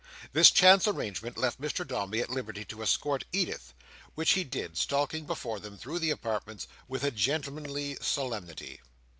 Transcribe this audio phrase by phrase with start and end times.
[0.33, 3.75] This chance arrangement left Mr Dombey at liberty to escort Edith:
[4.15, 8.81] which he did: stalking before them through the apartments with a gentlemanly solemnity.